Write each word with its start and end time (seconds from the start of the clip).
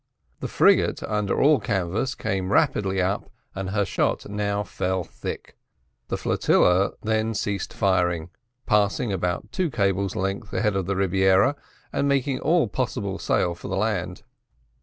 The 0.39 0.47
frigate, 0.47 1.03
under 1.03 1.39
all 1.39 1.59
canvas, 1.59 2.15
came 2.15 2.51
rapidly 2.51 2.99
up, 2.99 3.29
and 3.53 3.69
her 3.69 3.85
shot 3.85 4.27
now 4.27 4.63
fell 4.63 5.03
thick. 5.03 5.55
The 6.07 6.17
flotilla 6.17 6.93
then 7.03 7.35
ceased 7.35 7.71
firing, 7.71 8.31
passing 8.65 9.13
about 9.13 9.51
two 9.51 9.69
cables' 9.69 10.15
lengths 10.15 10.53
ahead 10.53 10.75
of 10.75 10.87
the 10.87 10.95
Rebiera, 10.95 11.55
and 11.93 12.07
making 12.07 12.39
all 12.39 12.67
possible 12.67 13.19
sail 13.19 13.53
for 13.53 13.67
the 13.67 13.77
land. 13.77 14.23